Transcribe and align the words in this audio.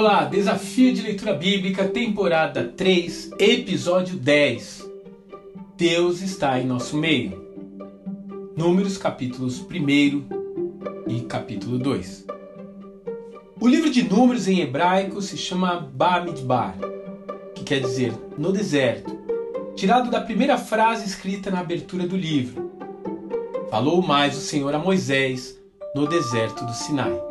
Olá, 0.00 0.22
Desafio 0.22 0.94
de 0.94 1.02
Leitura 1.02 1.34
Bíblica, 1.34 1.88
temporada 1.88 2.72
3, 2.76 3.32
episódio 3.36 4.16
10. 4.16 4.88
Deus 5.76 6.22
está 6.22 6.56
em 6.60 6.64
nosso 6.64 6.96
meio. 6.96 7.44
Números, 8.56 8.96
capítulos 8.96 9.58
1 9.58 11.08
e 11.08 11.22
capítulo 11.22 11.80
2. 11.80 12.26
O 13.60 13.66
livro 13.66 13.90
de 13.90 14.04
Números 14.04 14.46
em 14.46 14.60
hebraico 14.60 15.20
se 15.20 15.36
chama 15.36 15.90
Bamidbar, 15.92 16.78
que 17.52 17.64
quer 17.64 17.80
dizer 17.80 18.14
no 18.38 18.52
deserto, 18.52 19.18
tirado 19.74 20.12
da 20.12 20.20
primeira 20.20 20.56
frase 20.56 21.06
escrita 21.06 21.50
na 21.50 21.58
abertura 21.58 22.06
do 22.06 22.16
livro. 22.16 22.70
Falou 23.68 24.00
mais 24.00 24.36
o 24.36 24.40
Senhor 24.40 24.72
a 24.72 24.78
Moisés 24.78 25.58
no 25.92 26.06
deserto 26.06 26.64
do 26.64 26.72
Sinai. 26.72 27.27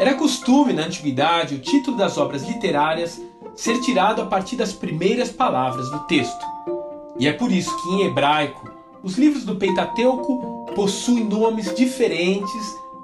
Era 0.00 0.14
costume 0.14 0.72
na 0.72 0.84
antiguidade 0.86 1.56
o 1.56 1.58
título 1.58 1.94
das 1.94 2.16
obras 2.16 2.48
literárias 2.48 3.20
ser 3.54 3.78
tirado 3.82 4.22
a 4.22 4.24
partir 4.24 4.56
das 4.56 4.72
primeiras 4.72 5.30
palavras 5.30 5.90
do 5.90 5.98
texto. 6.06 6.42
E 7.18 7.28
é 7.28 7.34
por 7.34 7.52
isso 7.52 7.70
que 7.82 7.90
em 7.90 8.06
hebraico 8.06 8.72
os 9.02 9.18
livros 9.18 9.44
do 9.44 9.56
Pentateuco 9.56 10.64
possuem 10.74 11.24
nomes 11.24 11.74
diferentes 11.74 12.62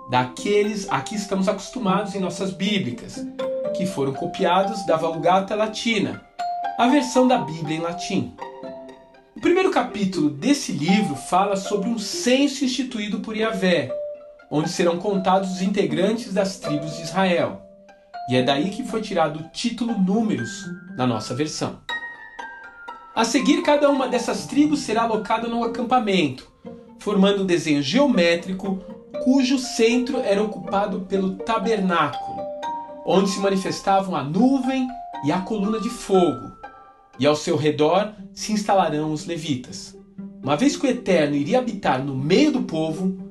daqueles 0.09 0.88
a 0.88 1.02
que 1.02 1.16
estamos 1.16 1.48
acostumados 1.48 2.14
em 2.14 2.18
nossas 2.18 2.51
bíblicas, 2.51 3.23
que 3.76 3.84
foram 3.84 4.15
copiados 4.15 4.87
da 4.87 4.96
Vulgata 4.96 5.54
Latina, 5.54 6.24
a 6.78 6.88
versão 6.88 7.28
da 7.28 7.37
Bíblia 7.37 7.76
em 7.76 7.80
latim. 7.80 8.32
O 9.37 9.40
primeiro 9.42 9.70
capítulo 9.70 10.30
desse 10.30 10.73
livro 10.73 11.15
fala 11.15 11.56
sobre 11.56 11.90
um 11.90 11.98
censo 11.98 12.65
instituído 12.65 13.20
por 13.20 13.37
Yahvé, 13.37 13.92
onde 14.50 14.68
serão 14.70 14.98
contados 14.98 15.52
os 15.52 15.62
integrantes 15.62 16.32
das 16.32 16.59
tribos 16.59 16.96
de 16.96 17.02
Israel. 17.02 17.62
E 18.28 18.37
é 18.37 18.42
daí 18.42 18.71
que 18.71 18.84
foi 18.84 19.01
tirado 19.01 19.40
o 19.40 19.48
título 19.51 19.98
Números 19.98 20.65
na 20.96 21.07
nossa 21.07 21.34
versão. 21.34 21.79
A 23.15 23.24
seguir, 23.24 23.62
cada 23.62 23.88
uma 23.88 24.09
dessas 24.09 24.46
tribos 24.46 24.80
será 24.80 25.02
alocada 25.02 25.48
num 25.48 25.65
acampamento, 25.65 26.51
formando 26.98 27.43
um 27.43 27.46
desenho 27.46 27.82
geométrico 27.82 28.79
cujo 29.24 29.59
centro 29.59 30.21
era 30.21 30.43
ocupado 30.43 31.01
pelo 31.01 31.37
tabernáculo, 31.37 32.43
onde 33.04 33.30
se 33.30 33.40
manifestavam 33.40 34.15
a 34.15 34.23
nuvem 34.23 34.87
e 35.24 35.32
a 35.32 35.40
coluna 35.40 35.80
de 35.80 35.88
fogo, 35.88 36.52
e 37.18 37.26
ao 37.26 37.34
seu 37.34 37.56
redor 37.56 38.12
se 38.32 38.52
instalarão 38.52 39.12
os 39.12 39.24
levitas. 39.24 39.96
Uma 40.43 40.56
vez 40.56 40.76
que 40.76 40.87
o 40.87 40.90
Eterno 40.90 41.34
iria 41.34 41.59
habitar 41.59 42.04
no 42.04 42.15
meio 42.15 42.52
do 42.52 42.62
povo, 42.62 43.26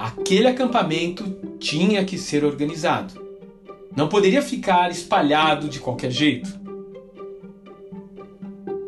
aquele 0.00 0.48
acampamento 0.48 1.24
tinha 1.58 2.02
que 2.06 2.16
ser 2.16 2.42
organizado. 2.42 3.20
Não 3.94 4.08
poderia 4.08 4.40
ficar 4.40 4.90
espalhado 4.90 5.68
de 5.68 5.78
qualquer 5.78 6.10
jeito. 6.10 6.58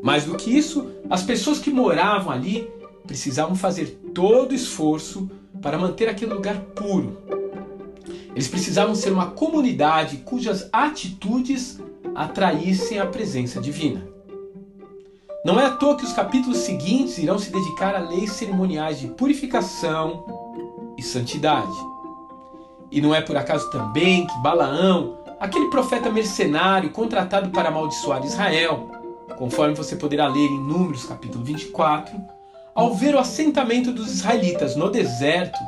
Mais 0.03 0.25
do 0.25 0.37
que 0.37 0.51
isso, 0.51 0.91
as 1.11 1.23
pessoas 1.23 1.59
que 1.59 1.71
moravam 1.71 2.33
ali 2.33 2.67
precisavam 3.07 3.55
fazer 3.55 4.01
todo 4.15 4.53
o 4.53 4.55
esforço 4.55 5.31
para 5.61 5.77
manter 5.77 6.09
aquele 6.09 6.33
lugar 6.33 6.59
puro. 6.75 7.19
Eles 8.31 8.49
precisavam 8.49 8.95
ser 8.95 9.13
uma 9.13 9.33
comunidade 9.33 10.17
cujas 10.19 10.67
atitudes 10.73 11.79
atraíssem 12.15 12.99
a 12.99 13.07
presença 13.07 13.61
divina. 13.61 14.09
Não 15.45 15.61
é 15.61 15.67
à 15.67 15.73
toa 15.73 15.97
que 15.97 16.05
os 16.05 16.13
capítulos 16.15 16.59
seguintes 16.59 17.19
irão 17.19 17.39
se 17.39 17.51
dedicar 17.51 17.95
a 17.95 17.99
leis 17.99 18.33
cerimoniais 18.33 18.99
de 18.99 19.09
purificação, 19.09 20.42
e 21.03 21.05
santidade. 21.05 21.72
E 22.91 23.00
não 23.00 23.14
é 23.14 23.20
por 23.20 23.36
acaso 23.36 23.70
também 23.70 24.27
que 24.27 24.39
Balaão, 24.39 25.19
aquele 25.41 25.69
profeta 25.69 26.11
mercenário 26.11 26.91
contratado 26.91 27.50
para 27.50 27.69
amaldiçoar 27.69 28.25
Israel, 28.25 28.89
conforme 29.36 29.75
você 29.75 29.96
poderá 29.96 30.29
ler 30.29 30.46
em 30.46 30.61
Números 30.61 31.05
capítulo 31.05 31.45
24, 31.45 32.14
ao 32.74 32.95
ver 32.95 33.14
o 33.14 33.18
assentamento 33.18 33.92
dos 33.92 34.12
israelitas 34.12 34.77
no 34.77 34.91
deserto, 34.91 35.58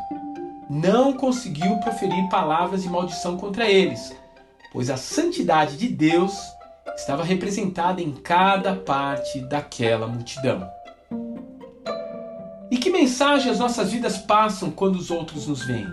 não 0.71 1.12
conseguiu 1.12 1.77
proferir 1.78 2.28
palavras 2.28 2.83
de 2.83 2.89
maldição 2.89 3.37
contra 3.37 3.69
eles, 3.69 4.15
pois 4.73 4.89
a 4.89 4.97
santidade 4.97 5.77
de 5.77 5.89
Deus 5.89 6.33
estava 6.97 7.25
representada 7.25 8.00
em 8.00 8.12
cada 8.12 8.77
parte 8.77 9.41
daquela 9.41 10.06
multidão. 10.06 10.67
E 12.75 12.77
que 12.77 12.91
mensagem 12.91 13.53
as 13.53 13.61
nossas 13.61 13.93
vidas 13.93 14.19
passam 14.19 14.69
quando 14.69 14.97
os 14.97 15.09
outros 15.09 15.47
nos 15.47 15.65
veem? 15.65 15.87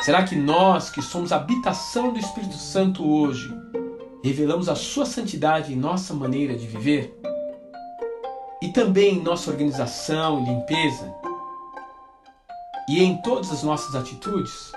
Será 0.00 0.24
que 0.24 0.34
nós, 0.34 0.90
que 0.90 1.00
somos 1.00 1.30
habitação 1.30 2.12
do 2.12 2.18
Espírito 2.18 2.56
Santo 2.56 3.08
hoje, 3.08 3.48
revelamos 4.24 4.68
a 4.68 4.74
sua 4.74 5.06
santidade 5.06 5.72
em 5.72 5.76
nossa 5.76 6.14
maneira 6.14 6.58
de 6.58 6.66
viver? 6.66 7.16
E 8.60 8.72
também 8.72 9.18
em 9.18 9.22
nossa 9.22 9.52
organização 9.52 10.42
e 10.42 10.46
limpeza? 10.46 11.14
E 12.88 13.00
em 13.00 13.22
todas 13.22 13.52
as 13.52 13.62
nossas 13.62 13.94
atitudes? 13.94 14.72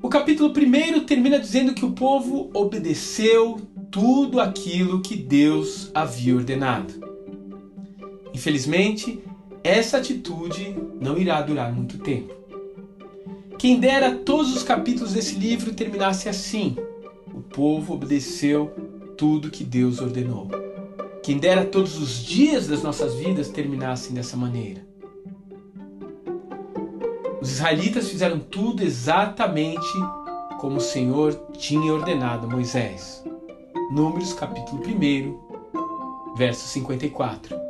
O 0.00 0.08
capítulo 0.08 0.50
1 0.50 1.04
termina 1.04 1.40
dizendo 1.40 1.74
que 1.74 1.84
o 1.84 1.94
povo 1.94 2.48
obedeceu 2.54 3.60
tudo 3.90 4.38
aquilo 4.40 5.02
que 5.02 5.16
Deus 5.16 5.90
havia 5.92 6.36
ordenado. 6.36 7.09
Infelizmente, 8.32 9.22
essa 9.62 9.98
atitude 9.98 10.74
não 11.00 11.18
irá 11.18 11.40
durar 11.42 11.72
muito 11.72 11.98
tempo. 11.98 12.34
Quem 13.58 13.78
dera 13.78 14.14
todos 14.14 14.56
os 14.56 14.62
capítulos 14.62 15.12
desse 15.12 15.34
livro 15.34 15.74
terminassem 15.74 16.30
assim: 16.30 16.76
o 17.34 17.40
povo 17.40 17.94
obedeceu 17.94 18.72
tudo 19.18 19.50
que 19.50 19.64
Deus 19.64 20.00
ordenou. 20.00 20.48
Quem 21.22 21.36
dera 21.36 21.66
todos 21.66 21.98
os 22.00 22.24
dias 22.24 22.66
das 22.66 22.82
nossas 22.82 23.14
vidas 23.16 23.48
terminassem 23.48 24.14
dessa 24.14 24.36
maneira. 24.36 24.88
Os 27.40 27.52
israelitas 27.52 28.08
fizeram 28.08 28.38
tudo 28.38 28.82
exatamente 28.82 29.92
como 30.58 30.76
o 30.76 30.80
Senhor 30.80 31.34
tinha 31.58 31.92
ordenado 31.92 32.46
a 32.46 32.50
Moisés. 32.50 33.22
Números 33.92 34.32
capítulo 34.32 34.82
1, 34.82 36.34
verso 36.36 36.66
54. 36.68 37.69